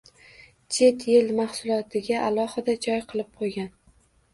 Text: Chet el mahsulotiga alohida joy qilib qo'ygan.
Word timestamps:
Chet 0.77 1.03
el 1.19 1.29
mahsulotiga 1.41 2.25
alohida 2.31 2.79
joy 2.87 3.09
qilib 3.15 3.33
qo'ygan. 3.41 3.75